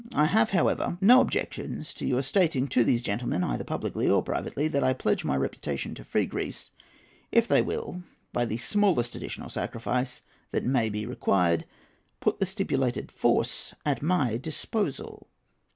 I 0.15 0.25
have, 0.25 0.49
however, 0.49 0.97
no 0.99 1.21
objections 1.21 1.93
to 1.93 2.07
your 2.07 2.23
stating 2.23 2.67
to 2.69 2.83
these 2.83 3.03
gentlemen, 3.03 3.43
either 3.43 3.63
publicly 3.63 4.09
or 4.09 4.23
privately, 4.23 4.67
that 4.67 4.83
I 4.83 4.93
pledge 4.93 5.23
my 5.23 5.37
reputation 5.37 5.93
to 5.93 6.03
free 6.03 6.25
Greece 6.25 6.71
if 7.31 7.47
they 7.47 7.61
will, 7.61 8.01
by 8.33 8.45
the 8.45 8.57
smallest 8.57 9.15
additional 9.15 9.49
sacrifice 9.49 10.23
that 10.49 10.65
may 10.65 10.89
be 10.89 11.05
required, 11.05 11.65
put 12.19 12.39
the 12.39 12.47
stipulated 12.47 13.11
force 13.11 13.75
at 13.85 14.01
my 14.01 14.37
disposal." 14.37 15.27